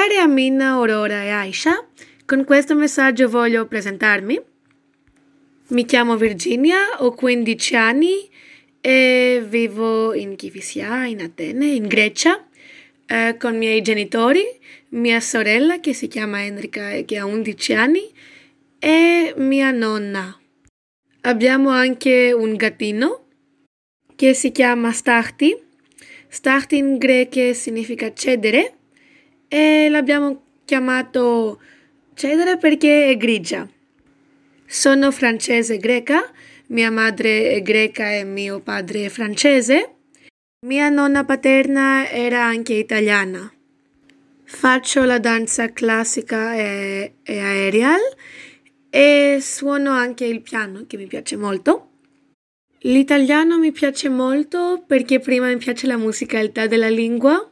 [0.00, 1.86] Care Amina, Aurora e Aisha,
[2.24, 4.40] con questo messaggio voglio presentarmi.
[5.68, 8.26] Mi chiamo Virginia, ho 15 anni
[8.80, 12.48] e vivo in Kifisia, in Atene, in Grecia,
[13.04, 14.42] eh, con i miei genitori,
[14.90, 18.10] mia sorella che si chiama Enrica e che ha 11 anni
[18.78, 20.34] e mia nonna.
[21.20, 23.26] Abbiamo anche un gattino
[24.16, 25.54] che si chiama Stachti.
[26.26, 28.76] Stachti in greco significa cedere
[29.52, 31.60] e l'abbiamo chiamato
[32.14, 33.68] cedere perché è grigia.
[34.64, 36.30] Sono francese greca,
[36.68, 39.94] mia madre è greca e mio padre è francese.
[40.64, 43.52] Mia nonna paterna era anche italiana.
[44.44, 47.98] Faccio la danza classica e, e aerial
[48.88, 51.88] e suono anche il piano che mi piace molto.
[52.82, 57.49] L'italiano mi piace molto perché prima mi piace la musicalità della lingua,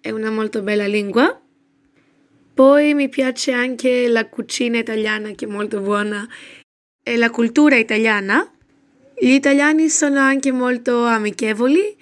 [0.00, 1.40] è una molto bella lingua.
[2.52, 6.28] Poi mi piace anche la cucina italiana che è molto buona
[7.02, 8.50] e la cultura italiana.
[9.18, 11.96] Gli italiani sono anche molto amichevoli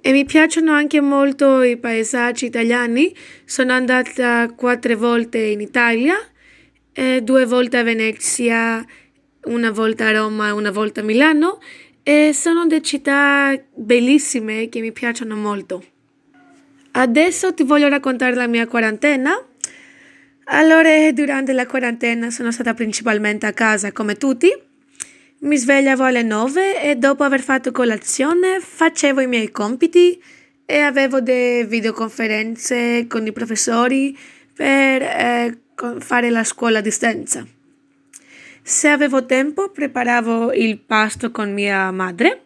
[0.00, 3.14] e mi piacciono anche molto i paesaggi italiani.
[3.44, 6.16] Sono andata quattro volte in Italia,
[7.22, 8.84] due volte a Venezia,
[9.44, 11.60] una volta a Roma e una volta a Milano
[12.02, 15.84] e sono delle città bellissime che mi piacciono molto.
[16.92, 19.32] Adesso ti voglio raccontare la mia quarantena.
[20.44, 24.48] Allora, durante la quarantena sono stata principalmente a casa come tutti.
[25.40, 30.22] Mi svegliavo alle 9 e dopo aver fatto colazione facevo i miei compiti
[30.64, 34.16] e avevo delle videoconferenze con i professori
[34.54, 35.58] per eh,
[35.98, 37.44] fare la scuola a distanza.
[38.62, 42.42] Se avevo tempo preparavo il pasto con mia madre,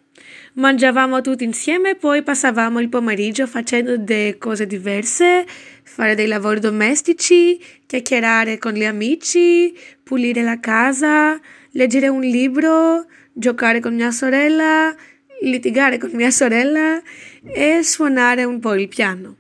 [0.55, 4.03] mangiavamo tutti insieme, poi passavamo il pomeriggio facendo
[4.39, 5.47] cose diverse,
[5.83, 11.39] fare dei lavori domestici, chiacchierare con gli amici, pulire la casa,
[11.73, 14.95] leggere un libro, giocare con mia sorella,
[15.43, 17.01] litigare con mia sorella
[17.43, 19.37] e suonare un po' il piano.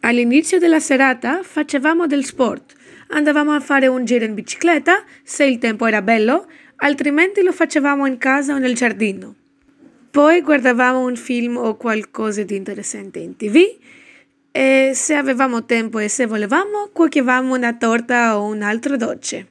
[0.00, 2.74] All'inizio della serata facevamo del sport
[3.08, 8.06] andavamo a fare un giro in bicicletta se il tempo era bello, altrimenti lo facevamo
[8.06, 9.34] in casa o nel giardino.
[10.14, 13.64] Poi guardavamo un film o qualcosa di interessante in tv
[14.52, 19.48] e se avevamo tempo e se volevamo cuocevamo una torta o un altro dolce.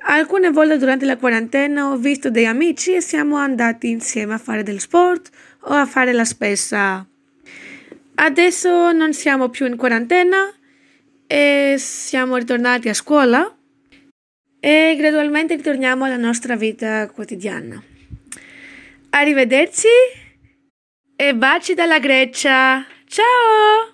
[0.00, 4.64] Alcune volte durante la quarantena ho visto dei amici e siamo andati insieme a fare
[4.64, 5.30] del sport
[5.60, 7.06] o a fare la spesa.
[8.16, 10.52] Adesso non siamo più in quarantena
[11.24, 13.56] e siamo ritornati a scuola
[14.58, 17.90] e gradualmente ritorniamo alla nostra vita quotidiana.
[19.14, 19.88] Arrivederci
[21.16, 22.84] e baci dalla Grecia.
[23.06, 23.91] Ciao!